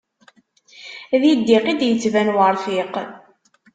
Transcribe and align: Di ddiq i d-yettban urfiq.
Di 1.21 1.31
ddiq 1.39 1.65
i 1.71 1.73
d-yettban 1.79 2.33
urfiq. 2.43 2.93